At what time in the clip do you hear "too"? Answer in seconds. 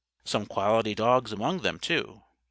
1.77-2.23